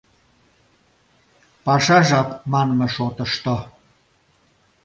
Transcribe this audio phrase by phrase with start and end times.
[1.65, 3.55] Паша жап манме шотышто…